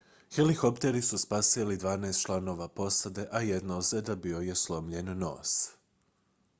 helikopteri 0.35 1.01
su 1.01 1.17
spasili 1.17 1.77
dvanaest 1.77 2.21
članova 2.21 2.67
posade 2.67 3.27
a 3.31 3.41
jedina 3.41 3.77
ozljeda 3.77 4.15
bio 4.25 4.39
je 4.39 4.55
slomljen 4.55 5.17
nos 5.19 5.67